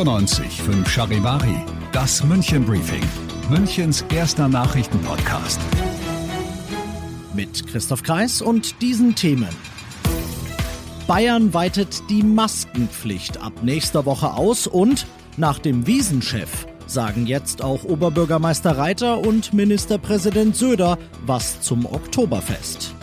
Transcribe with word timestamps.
95 0.00 0.62
5 0.62 0.88
Charivari, 0.88 1.56
das 1.92 2.24
München 2.24 2.64
Briefing, 2.64 3.02
Münchens 3.50 4.02
erster 4.08 4.48
Nachrichtenpodcast. 4.48 5.60
Mit 7.34 7.66
Christoph 7.66 8.02
Kreis 8.02 8.40
und 8.40 8.80
diesen 8.80 9.14
Themen. 9.14 9.50
Bayern 11.06 11.52
weitet 11.52 12.08
die 12.08 12.22
Maskenpflicht 12.22 13.42
ab 13.42 13.52
nächster 13.62 14.06
Woche 14.06 14.32
aus 14.32 14.66
und 14.66 15.06
nach 15.36 15.58
dem 15.58 15.86
Wiesenchef 15.86 16.66
sagen 16.86 17.26
jetzt 17.26 17.60
auch 17.60 17.84
Oberbürgermeister 17.84 18.78
Reiter 18.78 19.18
und 19.18 19.52
Ministerpräsident 19.52 20.56
Söder 20.56 20.96
was 21.26 21.60
zum 21.60 21.84
Oktoberfest. 21.84 22.94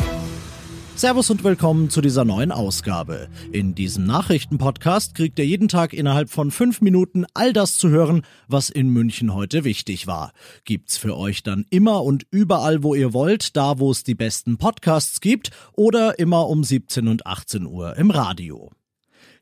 Servus 0.97 1.29
und 1.29 1.43
willkommen 1.43 1.91
zu 1.91 2.01
dieser 2.01 2.25
neuen 2.25 2.51
Ausgabe. 2.51 3.27
In 3.51 3.75
diesem 3.75 4.07
Nachrichtenpodcast 4.07 5.13
kriegt 5.13 5.37
ihr 5.37 5.45
jeden 5.45 5.67
Tag 5.67 5.93
innerhalb 5.93 6.31
von 6.31 6.49
fünf 6.49 6.81
Minuten 6.81 7.27
all 7.35 7.53
das 7.53 7.77
zu 7.77 7.89
hören, 7.89 8.23
was 8.47 8.71
in 8.71 8.89
München 8.89 9.35
heute 9.35 9.63
wichtig 9.63 10.07
war. 10.07 10.31
Gibt's 10.65 10.97
für 10.97 11.15
euch 11.15 11.43
dann 11.43 11.67
immer 11.69 12.03
und 12.03 12.25
überall, 12.31 12.81
wo 12.81 12.95
ihr 12.95 13.13
wollt, 13.13 13.55
da 13.55 13.77
wo 13.77 13.91
es 13.91 14.05
die 14.05 14.15
besten 14.15 14.57
Podcasts 14.57 15.21
gibt 15.21 15.51
oder 15.73 16.17
immer 16.17 16.47
um 16.47 16.63
17 16.63 17.07
und 17.07 17.27
18 17.27 17.67
Uhr 17.67 17.95
im 17.95 18.09
Radio. 18.09 18.71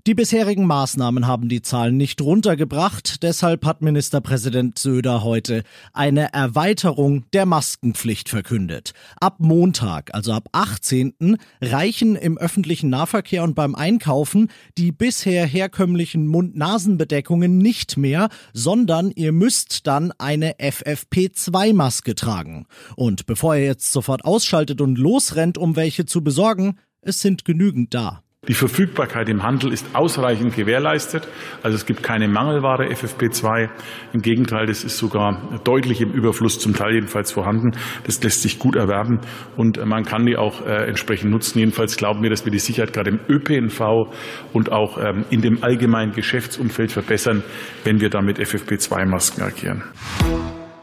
Die 0.07 0.13
bisherigen 0.13 0.67
Maßnahmen 0.67 1.25
haben 1.25 1.49
die 1.49 1.63
Zahlen 1.63 1.97
nicht 1.97 2.21
runtergebracht, 2.21 3.23
deshalb 3.23 3.65
hat 3.65 3.81
Ministerpräsident 3.81 4.77
Söder 4.77 5.23
heute 5.23 5.63
eine 5.93 6.31
Erweiterung 6.31 7.23
der 7.33 7.47
Maskenpflicht 7.47 8.29
verkündet. 8.29 8.93
Ab 9.19 9.37
Montag, 9.39 10.13
also 10.13 10.31
ab 10.31 10.47
18. 10.51 11.37
reichen 11.59 12.15
im 12.15 12.37
öffentlichen 12.37 12.91
Nahverkehr 12.91 13.41
und 13.41 13.55
beim 13.55 13.73
Einkaufen 13.73 14.51
die 14.77 14.91
bisher 14.91 15.47
herkömmlichen 15.47 16.27
Mund-Nasen-Bedeckungen 16.27 17.57
nicht 17.57 17.97
mehr, 17.97 18.29
sondern 18.53 19.09
ihr 19.09 19.31
müsst 19.31 19.87
dann 19.87 20.13
eine 20.19 20.59
FFP2-Maske 20.59 22.13
tragen. 22.13 22.67
Und 22.95 23.25
bevor 23.25 23.55
ihr 23.55 23.65
jetzt 23.65 23.91
sofort 23.91 24.23
ausschaltet 24.23 24.81
und 24.81 24.99
losrennt, 24.99 25.57
um 25.57 25.75
welche 25.75 26.05
zu 26.05 26.23
besorgen, 26.23 26.77
es 27.01 27.21
sind 27.21 27.43
genügend 27.43 27.95
da. 27.95 28.21
Die 28.47 28.53
Verfügbarkeit 28.53 29.29
im 29.29 29.43
Handel 29.43 29.73
ist 29.73 29.95
ausreichend 29.95 30.55
gewährleistet. 30.55 31.27
Also 31.63 31.75
es 31.75 31.85
gibt 31.85 32.03
keine 32.03 32.27
Mangelware 32.27 32.87
FFP2. 32.87 33.69
Im 34.13 34.21
Gegenteil, 34.21 34.65
das 34.67 34.83
ist 34.83 34.97
sogar 34.97 35.59
deutlich 35.63 36.01
im 36.01 36.11
Überfluss, 36.11 36.59
zum 36.59 36.73
Teil 36.73 36.93
jedenfalls 36.93 37.31
vorhanden. 37.31 37.71
Das 38.05 38.21
lässt 38.23 38.41
sich 38.41 38.59
gut 38.59 38.75
erwerben 38.75 39.19
und 39.57 39.83
man 39.85 40.03
kann 40.03 40.25
die 40.25 40.37
auch 40.37 40.65
äh, 40.65 40.87
entsprechend 40.87 41.31
nutzen. 41.31 41.59
Jedenfalls 41.59 41.97
glauben 41.97 42.21
wir, 42.23 42.29
dass 42.29 42.45
wir 42.45 42.51
die 42.51 42.59
Sicherheit 42.59 42.93
gerade 42.93 43.11
im 43.11 43.19
ÖPNV 43.27 44.11
und 44.53 44.71
auch 44.71 44.97
ähm, 44.97 45.25
in 45.29 45.41
dem 45.41 45.63
allgemeinen 45.63 46.11
Geschäftsumfeld 46.11 46.91
verbessern, 46.91 47.43
wenn 47.83 47.99
wir 47.99 48.09
damit 48.09 48.39
FFP2-Masken 48.39 49.43
agieren. 49.43 49.83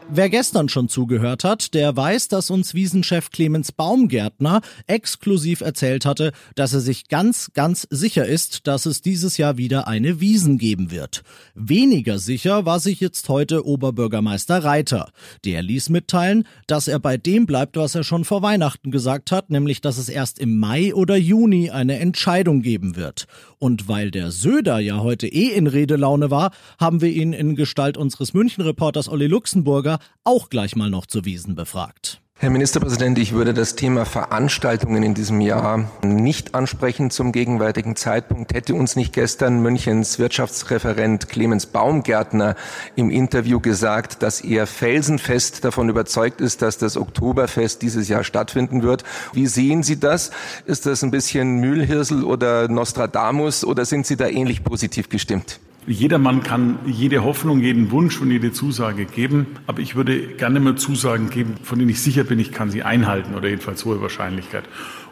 Wer 0.09 0.29
gestern 0.29 0.69
schon 0.69 0.89
zugehört 0.89 1.43
hat, 1.43 1.73
der 1.73 1.95
weiß, 1.95 2.27
dass 2.27 2.51
uns 2.51 2.73
Wiesenchef 2.73 3.31
Clemens 3.31 3.71
Baumgärtner 3.71 4.61
exklusiv 4.85 5.61
erzählt 5.61 6.05
hatte, 6.05 6.33
dass 6.55 6.73
er 6.73 6.81
sich 6.81 7.07
ganz, 7.07 7.51
ganz 7.53 7.87
sicher 7.89 8.25
ist, 8.25 8.67
dass 8.67 8.85
es 8.85 9.01
dieses 9.01 9.37
Jahr 9.37 9.57
wieder 9.57 9.87
eine 9.87 10.19
Wiesen 10.19 10.57
geben 10.57 10.91
wird. 10.91 11.23
Weniger 11.55 12.19
sicher 12.19 12.65
war 12.65 12.79
sich 12.79 12.99
jetzt 12.99 13.29
heute 13.29 13.65
Oberbürgermeister 13.65 14.63
Reiter. 14.63 15.09
Der 15.45 15.63
ließ 15.63 15.89
mitteilen, 15.89 16.45
dass 16.67 16.87
er 16.87 16.99
bei 16.99 17.17
dem 17.17 17.45
bleibt, 17.45 17.77
was 17.77 17.95
er 17.95 18.03
schon 18.03 18.25
vor 18.25 18.41
Weihnachten 18.41 18.91
gesagt 18.91 19.31
hat, 19.31 19.49
nämlich 19.49 19.81
dass 19.81 19.97
es 19.97 20.09
erst 20.09 20.37
im 20.37 20.59
Mai 20.59 20.93
oder 20.93 21.15
Juni 21.15 21.71
eine 21.71 21.99
Entscheidung 21.99 22.61
geben 22.61 22.95
wird. 22.95 23.25
Und 23.57 23.87
weil 23.87 24.11
der 24.11 24.31
Söder 24.31 24.79
ja 24.79 24.99
heute 24.99 25.27
eh 25.27 25.55
in 25.55 25.67
Redelaune 25.67 26.29
war, 26.29 26.51
haben 26.79 27.01
wir 27.01 27.09
ihn 27.09 27.31
in 27.31 27.55
Gestalt 27.55 27.97
unseres 27.97 28.33
München-Reporters 28.33 29.07
Olli 29.07 29.27
Luxemburger 29.27 29.92
auch 30.23 30.49
gleich 30.49 30.75
mal 30.75 30.89
noch 30.89 31.05
zu 31.05 31.25
Wiesen 31.25 31.55
befragt. 31.55 32.21
Herr 32.43 32.49
Ministerpräsident, 32.49 33.17
ich 33.19 33.31
würde 33.31 33.53
das 33.53 33.75
Thema 33.75 34.03
Veranstaltungen 34.03 35.01
in 35.01 35.13
diesem 35.13 35.39
Jahr 35.39 35.89
nicht 36.03 36.55
ansprechen 36.55 37.09
zum 37.09 37.31
gegenwärtigen 37.31 37.95
Zeitpunkt. 37.95 38.53
Hätte 38.53 38.75
uns 38.75 38.97
nicht 38.97 39.13
gestern 39.13 39.61
Münchens 39.61 40.19
Wirtschaftsreferent 40.19 41.29
Clemens 41.29 41.67
Baumgärtner 41.67 42.55
im 42.97 43.11
Interview 43.11 43.61
gesagt, 43.61 44.23
dass 44.23 44.41
er 44.41 44.67
felsenfest 44.67 45.63
davon 45.63 45.87
überzeugt 45.87 46.41
ist, 46.41 46.61
dass 46.61 46.77
das 46.77 46.97
Oktoberfest 46.97 47.81
dieses 47.81 48.09
Jahr 48.09 48.25
stattfinden 48.25 48.83
wird. 48.83 49.05
Wie 49.31 49.47
sehen 49.47 49.81
Sie 49.81 49.97
das? 49.97 50.31
Ist 50.65 50.85
das 50.85 51.01
ein 51.01 51.11
bisschen 51.11 51.61
Mühlhirsel 51.61 52.25
oder 52.25 52.67
Nostradamus 52.67 53.63
oder 53.63 53.85
sind 53.85 54.05
Sie 54.05 54.17
da 54.17 54.27
ähnlich 54.27 54.65
positiv 54.65 55.07
gestimmt? 55.07 55.61
Jedermann 55.87 56.43
kann 56.43 56.79
jede 56.85 57.23
Hoffnung, 57.23 57.59
jeden 57.59 57.91
Wunsch 57.91 58.21
und 58.21 58.31
jede 58.31 58.51
Zusage 58.51 59.05
geben, 59.05 59.47
aber 59.67 59.81
ich 59.81 59.95
würde 59.95 60.19
gerne 60.19 60.59
mal 60.59 60.75
Zusagen 60.75 61.29
geben, 61.29 61.55
von 61.63 61.79
denen 61.79 61.89
ich 61.89 62.01
sicher 62.01 62.23
bin, 62.23 62.39
ich 62.39 62.51
kann 62.51 62.71
sie 62.71 62.83
einhalten 62.83 63.35
oder 63.35 63.49
jedenfalls 63.49 63.83
hohe 63.83 64.01
Wahrscheinlichkeit. 64.01 64.63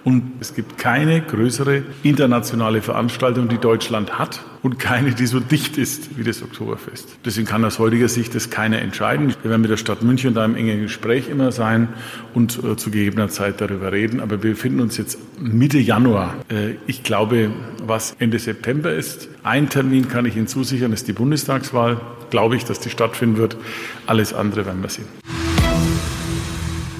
Und 0.03 0.31
es 0.39 0.55
gibt 0.55 0.77
keine 0.77 1.21
größere 1.21 1.83
internationale 2.03 2.81
Veranstaltung, 2.81 3.49
die 3.49 3.57
Deutschland 3.57 4.17
hat 4.17 4.41
und 4.63 4.77
keine, 4.77 5.11
die 5.11 5.25
so 5.25 5.39
dicht 5.39 5.77
ist 5.77 6.17
wie 6.17 6.23
das 6.23 6.43
Oktoberfest. 6.43 7.17
Deswegen 7.25 7.47
kann 7.47 7.65
aus 7.65 7.79
heutiger 7.79 8.07
Sicht 8.07 8.35
das 8.35 8.49
keiner 8.49 8.79
entscheiden. 8.79 9.33
Wir 9.41 9.49
werden 9.49 9.61
mit 9.61 9.71
der 9.71 9.77
Stadt 9.77 10.03
München 10.03 10.33
da 10.33 10.45
im 10.45 10.55
engen 10.55 10.81
Gespräch 10.81 11.29
immer 11.29 11.51
sein 11.51 11.89
und 12.33 12.63
äh, 12.63 12.75
zu 12.75 12.91
gegebener 12.91 13.29
Zeit 13.29 13.59
darüber 13.59 13.91
reden. 13.91 14.19
Aber 14.19 14.43
wir 14.43 14.51
befinden 14.51 14.81
uns 14.81 14.97
jetzt 14.97 15.17
Mitte 15.39 15.79
Januar. 15.79 16.35
Äh, 16.49 16.75
ich 16.85 17.03
glaube, 17.03 17.51
was 17.83 18.15
Ende 18.19 18.37
September 18.37 18.93
ist, 18.93 19.29
ein 19.43 19.69
Termin 19.69 20.07
kann 20.07 20.25
ich 20.25 20.35
Ihnen 20.35 20.47
zusichern, 20.47 20.93
ist 20.93 21.07
die 21.07 21.13
Bundestagswahl. 21.13 21.99
Glaube 22.29 22.55
ich, 22.55 22.63
dass 22.63 22.79
die 22.79 22.89
stattfinden 22.89 23.37
wird. 23.37 23.57
Alles 24.05 24.33
andere 24.33 24.65
werden 24.65 24.81
wir 24.81 24.89
sehen. 24.89 25.20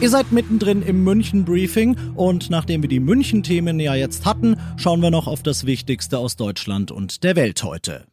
Ihr 0.02 0.10
seid 0.10 0.32
mittendrin 0.32 0.82
im 0.82 1.04
München-Briefing 1.04 1.96
und 2.16 2.50
nachdem 2.50 2.82
wir 2.82 2.90
die 2.90 3.00
München-Themen 3.00 3.80
ja 3.80 3.94
jetzt 3.94 4.26
hatten, 4.26 4.58
schauen 4.76 5.00
wir 5.00 5.12
noch 5.12 5.28
auf 5.28 5.44
das 5.44 5.68
Wichtigste 5.68 6.18
aus 6.18 6.36
Deutschland 6.36 6.90
und 6.90 7.24
der 7.24 7.36
Welt 7.36 7.64
heute. 7.64 8.08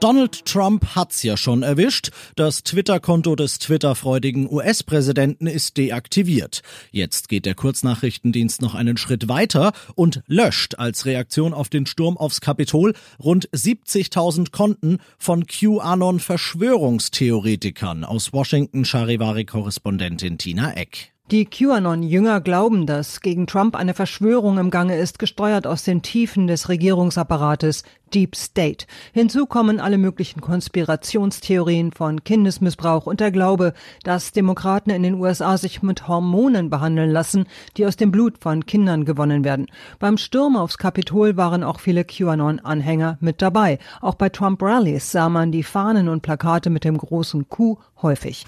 Donald 0.00 0.44
Trump 0.44 0.94
hat's 0.94 1.22
ja 1.22 1.36
schon 1.36 1.62
erwischt. 1.62 2.10
Das 2.34 2.64
Twitter-Konto 2.64 3.36
des 3.36 3.58
Twitter-freudigen 3.58 4.50
US-Präsidenten 4.52 5.46
ist 5.46 5.76
deaktiviert. 5.76 6.62
Jetzt 6.90 7.28
geht 7.28 7.46
der 7.46 7.54
Kurznachrichtendienst 7.54 8.62
noch 8.62 8.74
einen 8.74 8.96
Schritt 8.96 9.28
weiter 9.28 9.72
und 9.94 10.22
löscht 10.26 10.74
als 10.78 11.06
Reaktion 11.06 11.54
auf 11.54 11.68
den 11.68 11.86
Sturm 11.86 12.16
aufs 12.16 12.40
Kapitol 12.40 12.94
rund 13.18 13.48
70.000 13.50 14.50
Konten 14.50 14.98
von 15.18 15.46
QAnon-Verschwörungstheoretikern 15.46 18.04
aus 18.04 18.32
Washington 18.32 18.84
Charivari-Korrespondentin 18.84 20.38
Tina 20.38 20.72
Eck. 20.74 21.15
Die 21.32 21.44
QAnon-Jünger 21.44 22.40
glauben, 22.40 22.86
dass 22.86 23.20
gegen 23.20 23.48
Trump 23.48 23.74
eine 23.74 23.94
Verschwörung 23.94 24.58
im 24.58 24.70
Gange 24.70 24.96
ist, 24.96 25.18
gesteuert 25.18 25.66
aus 25.66 25.82
den 25.82 26.00
Tiefen 26.00 26.46
des 26.46 26.68
Regierungsapparates 26.68 27.82
Deep 28.14 28.36
State. 28.36 28.86
Hinzu 29.12 29.46
kommen 29.46 29.80
alle 29.80 29.98
möglichen 29.98 30.40
Konspirationstheorien 30.40 31.90
von 31.90 32.22
Kindesmissbrauch 32.22 33.06
und 33.06 33.18
der 33.18 33.32
Glaube, 33.32 33.74
dass 34.04 34.30
Demokraten 34.30 34.90
in 34.90 35.02
den 35.02 35.14
USA 35.14 35.58
sich 35.58 35.82
mit 35.82 36.06
Hormonen 36.06 36.70
behandeln 36.70 37.10
lassen, 37.10 37.46
die 37.76 37.86
aus 37.86 37.96
dem 37.96 38.12
Blut 38.12 38.38
von 38.38 38.64
Kindern 38.64 39.04
gewonnen 39.04 39.42
werden. 39.42 39.66
Beim 39.98 40.18
Sturm 40.18 40.56
aufs 40.56 40.78
Kapitol 40.78 41.36
waren 41.36 41.64
auch 41.64 41.80
viele 41.80 42.04
QAnon-Anhänger 42.04 43.18
mit 43.20 43.42
dabei. 43.42 43.80
Auch 44.00 44.14
bei 44.14 44.28
Trump-Rallies 44.28 45.10
sah 45.10 45.28
man 45.28 45.50
die 45.50 45.64
Fahnen 45.64 46.08
und 46.08 46.22
Plakate 46.22 46.70
mit 46.70 46.84
dem 46.84 46.96
großen 46.96 47.48
Q 47.48 47.78
häufig. 48.00 48.46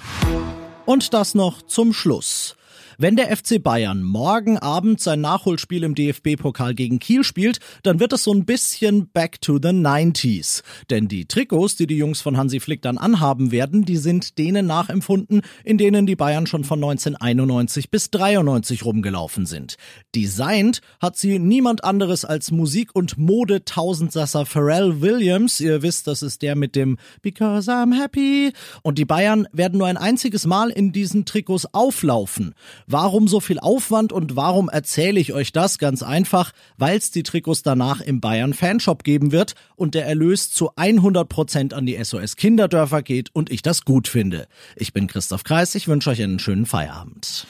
Und 0.87 1.13
das 1.13 1.35
noch 1.35 1.61
zum 1.63 1.93
Schluss. 1.93 2.55
Wenn 3.01 3.15
der 3.15 3.29
FC 3.37 3.63
Bayern 3.63 4.03
morgen 4.03 4.59
Abend 4.59 5.01
sein 5.01 5.21
Nachholspiel 5.21 5.85
im 5.85 5.95
DFB-Pokal 5.95 6.75
gegen 6.75 6.99
Kiel 6.99 7.23
spielt, 7.23 7.61
dann 7.85 8.01
wird 8.01 8.13
es 8.13 8.25
so 8.25 8.33
ein 8.33 8.45
bisschen 8.45 9.09
back 9.11 9.41
to 9.41 9.61
the 9.63 9.69
90s. 9.69 10.65
Denn 10.91 11.07
die 11.07 11.27
Trikots, 11.27 11.77
die 11.77 11.87
die 11.87 11.97
Jungs 11.97 12.21
von 12.21 12.37
Hansi 12.37 12.59
Flick 12.59 12.83
dann 12.83 12.99
anhaben 12.99 13.53
werden, 13.53 13.85
die 13.85 13.99
sind 13.99 14.37
denen 14.37 14.67
nachempfunden, 14.67 15.43
in 15.63 15.79
denen 15.79 16.07
die 16.07 16.17
Bayern 16.17 16.49
schon 16.49 16.65
von 16.65 16.83
1991 16.83 17.93
bis 17.93 18.11
93 18.11 18.85
rumgelaufen 18.85 19.47
sind. 19.47 19.77
Designt 20.17 20.81
hat 21.01 21.17
sie 21.17 21.39
niemand 21.39 21.85
anderes 21.85 22.25
als 22.25 22.51
Musik- 22.51 22.97
und 22.97 23.17
Mode-Tausendsasser 23.17 24.45
Pharrell 24.45 25.01
Williams. 25.01 25.61
Ihr 25.61 25.83
wisst, 25.83 26.09
das 26.09 26.23
ist 26.23 26.43
der 26.43 26.57
mit 26.57 26.75
dem 26.75 26.99
Because 27.23 27.71
I'm 27.71 27.97
Happy. 27.97 28.53
Und 28.83 28.99
die 28.99 29.05
Bayern 29.05 29.47
werden 29.53 29.79
nur 29.79 29.87
ein 29.87 29.97
einziges 29.97 30.47
Mal 30.47 30.71
in 30.71 30.91
diesen 30.91 31.27
Trikots 31.27 31.73
auflaufen. 31.73 32.57
Warum 32.91 33.29
so 33.29 33.41
viel 33.41 33.59
Aufwand 33.59 34.15
und 34.15 34.35
warum 34.35 34.71
erzähle 34.71 35.21
ich 35.21 35.35
euch 35.35 35.53
das? 35.53 35.77
Ganz 35.77 36.03
einfach, 36.03 36.53
weil 36.79 36.97
es 36.97 37.11
die 37.11 37.23
Trikots 37.23 37.63
danach 37.63 38.01
im 38.01 38.23
Bayern 38.23 38.55
Fanshop 38.55 39.05
geben 39.05 39.31
wird 39.31 39.55
und 39.77 39.95
der 39.95 40.07
Erlös 40.07 40.51
zu 40.51 40.71
100 40.75 41.29
Prozent 41.29 41.75
an 41.75 41.85
die 41.85 42.03
SOS 42.03 42.37
Kinderdörfer 42.37 43.03
geht 43.03 43.29
und 43.35 43.51
ich 43.51 43.61
das 43.61 43.85
gut 43.85 44.09
finde. 44.09 44.49
Ich 44.75 44.95
bin 44.95 45.07
Christoph 45.07 45.45
Kreis, 45.45 45.75
ich 45.75 45.87
wünsche 45.87 46.09
euch 46.09 46.23
einen 46.23 46.39
schönen 46.39 46.65
Feierabend. 46.65 47.47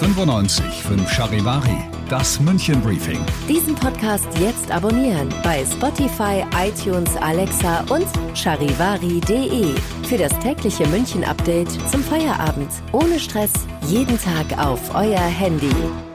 95 0.00 0.64
5 0.64 1.12
Charivari, 1.12 1.76
das 2.08 2.40
München 2.40 2.80
Briefing. 2.80 3.20
Diesen 3.50 3.74
Podcast 3.74 4.26
jetzt 4.38 4.70
abonnieren 4.70 5.28
bei 5.42 5.62
Spotify, 5.66 6.42
iTunes, 6.56 7.14
Alexa 7.16 7.84
und 7.90 8.06
charivari.de. 8.34 9.74
Für 10.04 10.16
das 10.16 10.32
tägliche 10.38 10.86
München 10.86 11.22
Update 11.22 11.70
zum 11.90 12.02
Feierabend. 12.02 12.70
Ohne 12.92 13.20
Stress, 13.20 13.52
jeden 13.88 14.18
Tag 14.18 14.56
auf 14.70 14.94
euer 14.94 15.18
Handy. 15.18 16.09